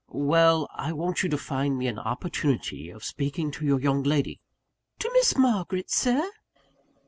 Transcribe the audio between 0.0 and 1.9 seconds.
"Well: I want you to find me